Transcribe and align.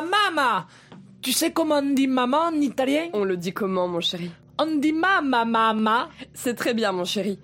Mamma, 0.00 0.66
Tu 1.22 1.32
sais 1.32 1.52
comment 1.52 1.76
on 1.76 1.94
dit 1.94 2.06
maman 2.06 2.48
en 2.48 2.54
italien? 2.54 3.08
On 3.12 3.24
le 3.24 3.36
dit 3.36 3.52
comment, 3.52 3.86
mon 3.86 4.00
chéri? 4.00 4.30
On 4.58 4.76
dit 4.76 4.92
mamma, 4.92 5.44
mamma. 5.44 6.08
C'est 6.32 6.54
très 6.54 6.74
bien, 6.74 6.92
mon 6.92 7.04
chéri. 7.04 7.38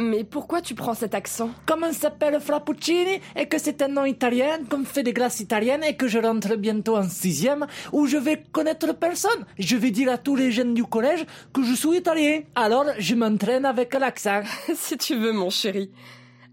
Mais 0.00 0.22
pourquoi 0.22 0.60
tu 0.60 0.76
prends 0.76 0.94
cet 0.94 1.12
accent? 1.12 1.50
Comme 1.66 1.82
on 1.82 1.92
s'appelle 1.92 2.38
Frappuccini? 2.40 3.20
Et 3.34 3.46
que 3.46 3.58
c'est 3.58 3.82
un 3.82 3.88
nom 3.88 4.04
italien, 4.04 4.58
qu'on 4.70 4.84
fait 4.84 5.02
des 5.02 5.12
glaces 5.12 5.40
italiennes 5.40 5.82
et 5.82 5.96
que 5.96 6.06
je 6.06 6.20
rentre 6.20 6.54
bientôt 6.54 6.96
en 6.96 7.08
sixième, 7.08 7.66
où 7.92 8.06
je 8.06 8.16
vais 8.16 8.44
connaître 8.52 8.94
personne? 8.94 9.44
Je 9.58 9.76
vais 9.76 9.90
dire 9.90 10.12
à 10.12 10.16
tous 10.16 10.36
les 10.36 10.52
jeunes 10.52 10.72
du 10.72 10.84
collège 10.84 11.26
que 11.52 11.64
je 11.64 11.74
suis 11.74 11.96
italien. 11.96 12.42
Alors 12.54 12.86
je 12.96 13.16
m'entraîne 13.16 13.64
avec 13.64 13.92
l'accent. 13.94 14.42
Si 14.76 14.96
tu 14.96 15.16
veux, 15.16 15.32
mon 15.32 15.50
chéri. 15.50 15.90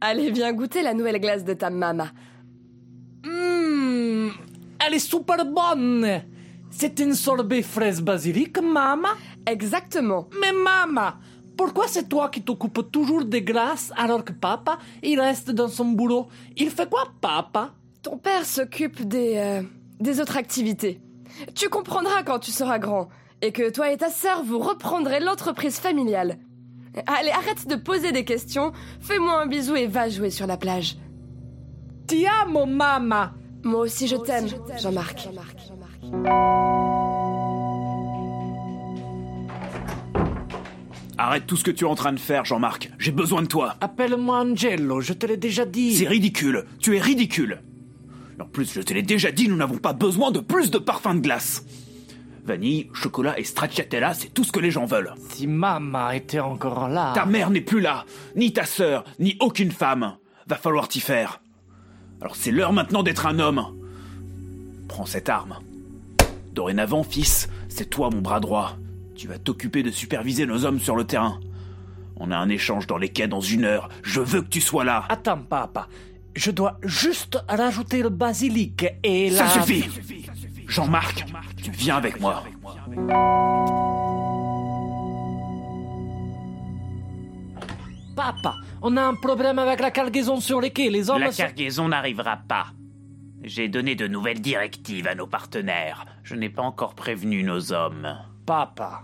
Allez, 0.02 0.32
viens 0.32 0.52
goûter 0.52 0.82
la 0.82 0.96
nouvelle 0.96 1.20
glace 1.20 1.44
de 1.44 1.54
ta 1.54 1.70
maman. 1.70 2.08
Hum, 3.26 4.32
elle 4.86 4.94
est 4.96 5.00
super 5.00 5.46
bonne. 5.46 6.24
C'est 6.72 7.00
une 7.00 7.14
sorbet 7.14 7.62
fraise 7.62 8.02
basilic, 8.02 8.60
maman. 8.60 9.10
Exactement. 9.46 10.28
Mais 10.42 10.52
maman, 10.52 11.14
pourquoi 11.56 11.88
c'est 11.88 12.10
toi 12.10 12.30
qui 12.30 12.42
t'occupes 12.42 12.92
toujours 12.92 13.26
des 13.26 13.42
glaces 13.42 13.92
alors 13.96 14.24
que 14.24 14.34
papa, 14.34 14.78
il 15.04 15.20
reste 15.20 15.52
dans 15.52 15.68
son 15.68 15.86
boulot? 15.86 16.28
Il 16.58 16.70
fait 16.70 16.90
quoi, 16.90 17.08
papa? 17.22 17.74
Ton 18.02 18.18
père 18.18 18.46
s'occupe 18.46 19.02
des... 19.08 19.34
euh, 19.38 19.62
des 20.00 20.20
autres 20.20 20.38
activités. 20.38 21.02
Tu 21.54 21.70
comprendras 21.70 22.24
quand 22.24 22.40
tu 22.40 22.52
seras 22.52 22.80
grand. 22.80 23.10
Et 23.42 23.52
que 23.52 23.70
toi 23.70 23.92
et 23.92 23.98
ta 23.98 24.10
sœur, 24.10 24.44
vous 24.44 24.60
reprendrez 24.60 25.20
l'entreprise 25.20 25.80
familiale. 25.80 26.38
Allez, 27.08 27.32
arrête 27.32 27.68
de 27.68 27.76
poser 27.76 28.12
des 28.12 28.24
questions. 28.24 28.72
Fais-moi 29.02 29.42
un 29.42 29.48
bisou 29.48 29.76
et 29.76 29.88
va 29.88 30.08
jouer 30.10 30.30
sur 30.30 30.48
la 30.48 30.58
plage. 30.58 30.98
Ti 32.08 32.26
amo, 32.28 32.66
maman. 32.66 33.32
Moi 33.64 33.82
aussi, 33.82 34.08
je 34.08 34.16
t'aime, 34.16 34.48
Jean-Marc. 34.78 35.28
Arrête 41.18 41.48
tout 41.48 41.56
ce 41.56 41.64
que 41.64 41.72
tu 41.72 41.86
es 41.86 41.88
en 41.88 41.96
train 41.96 42.12
de 42.12 42.20
faire, 42.20 42.44
Jean-Marc. 42.44 42.92
J'ai 43.00 43.12
besoin 43.12 43.42
de 43.42 43.48
toi. 43.48 43.76
Appelle-moi 43.80 44.40
Angelo, 44.40 45.00
je 45.00 45.14
te 45.14 45.26
l'ai 45.26 45.38
déjà 45.38 45.66
dit. 45.66 45.96
C'est 45.96 46.08
ridicule. 46.08 46.66
Tu 46.80 46.98
es 46.98 47.00
ridicule. 47.00 47.62
En 48.40 48.46
plus, 48.46 48.74
je 48.74 48.82
te 48.82 48.94
l'ai 48.94 49.02
déjà 49.02 49.32
dit, 49.32 49.48
nous 49.48 49.56
n'avons 49.56 49.78
pas 49.78 49.94
besoin 49.94 50.32
de 50.32 50.42
plus 50.42 50.72
de 50.72 50.78
parfum 50.78 51.16
de 51.16 51.22
glace. 51.22 51.64
Vanille, 52.44 52.90
chocolat 52.94 53.40
et 53.40 53.46
stracciatella, 53.46 54.14
c'est 54.14 54.34
tout 54.34 54.44
ce 54.44 54.52
que 54.52 54.60
les 54.60 54.72
gens 54.72 54.86
veulent. 54.86 55.14
Si 55.30 55.48
maman 55.48 56.12
était 56.12 56.42
encore 56.42 56.90
là. 56.90 57.14
Ta 57.16 57.26
mère 57.26 57.50
n'est 57.50 57.62
plus 57.62 57.80
là, 57.80 58.06
ni 58.36 58.52
ta 58.52 58.66
sœur, 58.66 59.06
ni 59.20 59.38
aucune 59.40 59.72
femme. 59.72 60.18
Va 60.48 60.58
falloir 60.58 60.88
t'y 60.88 61.00
faire. 61.00 61.42
Alors 62.22 62.36
c'est 62.36 62.52
l'heure 62.52 62.74
maintenant 62.74 63.04
d'être 63.04 63.26
un 63.26 63.40
homme. 63.40 63.66
Prends 64.88 65.06
cette 65.06 65.30
arme. 65.30 65.60
Dorénavant, 66.54 67.04
fils, 67.04 67.50
c'est 67.68 67.90
toi 67.90 68.10
mon 68.12 68.22
bras 68.22 68.40
droit. 68.40 68.78
Tu 69.16 69.28
vas 69.28 69.38
t'occuper 69.38 69.82
de 69.82 69.92
superviser 69.92 70.46
nos 70.46 70.66
hommes 70.66 70.80
sur 70.80 70.96
le 70.96 71.06
terrain. 71.06 71.40
On 72.18 72.32
a 72.32 72.38
un 72.38 72.50
échange 72.50 72.88
dans 72.88 72.98
les 72.98 73.10
quais 73.10 73.28
dans 73.28 73.42
une 73.42 73.64
heure. 73.64 73.90
Je 74.04 74.20
veux 74.20 74.42
que 74.42 74.50
tu 74.50 74.62
sois 74.62 74.84
là. 74.84 75.06
Attends, 75.10 75.40
papa. 75.40 75.88
Je 76.36 76.52
dois 76.52 76.80
juste 76.84 77.38
rajouter 77.48 78.02
le 78.02 78.10
basilic 78.10 78.86
et 79.04 79.30
la... 79.30 79.48
Ça 79.48 79.62
suffit 79.62 79.86
Jean-Marc, 80.68 81.26
tu 81.62 81.72
viens 81.72 81.96
avec 81.96 82.20
moi. 82.20 82.44
Papa, 88.16 88.56
on 88.82 88.98
a 88.98 89.02
un 89.02 89.16
problème 89.16 89.60
avec 89.60 89.80
la 89.80 89.92
cargaison 89.92 90.42
sur 90.42 90.60
les 90.60 90.72
quais. 90.72 90.90
Les 90.90 91.10
hommes 91.10 91.22
La 91.22 91.32
cargaison 91.32 91.88
n'arrivera 91.88 92.38
pas. 92.38 92.68
J'ai 93.44 93.68
donné 93.68 93.96
de 93.96 94.08
nouvelles 94.08 94.42
directives 94.42 95.08
à 95.08 95.16
nos 95.16 95.28
partenaires. 95.28 96.06
Je 96.24 96.36
n'ai 96.36 96.50
pas 96.50 96.64
encore 96.64 96.96
prévenu 96.96 97.44
nos 97.44 97.72
hommes. 97.72 98.18
Papa, 98.46 99.04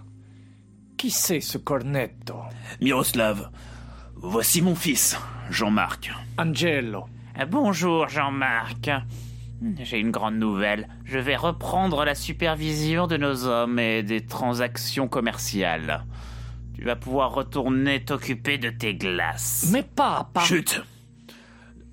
qui 1.01 1.09
c'est 1.09 1.41
ce 1.41 1.57
cornetto? 1.57 2.35
Miroslav, 2.79 3.49
voici 4.17 4.61
mon 4.61 4.75
fils, 4.75 5.19
Jean-Marc. 5.49 6.11
Angelo. 6.37 7.05
Euh, 7.39 7.45
Bonjour 7.47 8.07
Jean-Marc. 8.07 8.91
J'ai 9.79 9.97
une 9.97 10.11
grande 10.11 10.35
nouvelle. 10.35 10.87
Je 11.05 11.17
vais 11.17 11.35
reprendre 11.35 12.05
la 12.05 12.13
supervision 12.13 13.07
de 13.07 13.17
nos 13.17 13.47
hommes 13.47 13.79
et 13.79 14.03
des 14.03 14.23
transactions 14.23 15.07
commerciales. 15.07 16.05
Tu 16.75 16.83
vas 16.83 16.95
pouvoir 16.95 17.33
retourner 17.33 18.03
t'occuper 18.05 18.59
de 18.59 18.69
tes 18.69 18.93
glaces. 18.93 19.71
Mais 19.73 19.81
papa... 19.81 20.41
Chut 20.41 20.83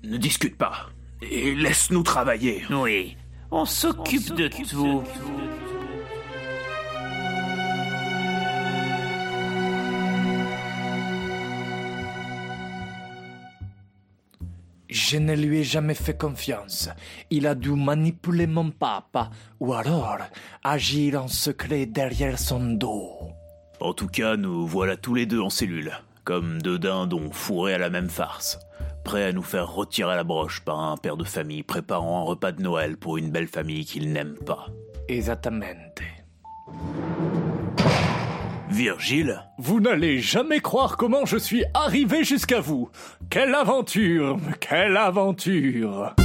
Ne 0.03 0.17
discute 0.17 0.55
pas. 0.55 0.91
Et 1.23 1.55
laisse-nous 1.55 2.03
travailler. 2.03 2.61
Oui, 2.69 3.17
on 3.49 3.65
s'occupe 3.65 4.35
de 4.35 4.49
tout. 4.49 5.03
Je 14.89 15.17
ne 15.17 15.35
lui 15.35 15.59
ai 15.59 15.63
jamais 15.63 15.93
fait 15.93 16.17
confiance. 16.17 16.89
Il 17.29 17.45
a 17.45 17.53
dû 17.53 17.71
manipuler 17.71 18.47
mon 18.47 18.71
papa, 18.71 19.29
ou 19.59 19.73
alors 19.73 20.17
agir 20.63 21.23
en 21.23 21.27
secret 21.27 21.85
derrière 21.85 22.39
son 22.39 22.71
dos. 22.71 23.11
En 23.79 23.93
tout 23.93 24.07
cas, 24.07 24.35
nous 24.35 24.65
voilà 24.65 24.97
tous 24.97 25.13
les 25.13 25.27
deux 25.27 25.39
en 25.39 25.51
cellule, 25.51 25.91
comme 26.23 26.59
deux 26.61 26.79
dindons 26.79 27.31
fourrés 27.31 27.75
à 27.75 27.77
la 27.77 27.91
même 27.91 28.09
farce, 28.09 28.59
prêts 29.03 29.25
à 29.25 29.31
nous 29.31 29.43
faire 29.43 29.71
retirer 29.71 30.15
la 30.15 30.23
broche 30.23 30.61
par 30.61 30.79
un 30.79 30.97
père 30.97 31.17
de 31.17 31.23
famille 31.23 31.63
préparant 31.63 32.21
un 32.21 32.23
repas 32.23 32.51
de 32.51 32.63
Noël 32.63 32.97
pour 32.97 33.17
une 33.17 33.29
belle 33.29 33.47
famille 33.47 33.85
qu'il 33.85 34.11
n'aime 34.11 34.37
pas. 34.43 34.67
Esattamente. 35.07 36.01
Virgile 38.79 39.43
Vous 39.57 39.81
n'allez 39.81 40.19
jamais 40.19 40.61
croire 40.61 40.95
comment 40.95 41.25
je 41.25 41.35
suis 41.35 41.65
arrivé 41.73 42.23
jusqu'à 42.23 42.61
vous. 42.61 42.89
Quelle 43.29 43.53
aventure 43.53 44.37
Quelle 44.61 44.95
aventure 44.95 46.15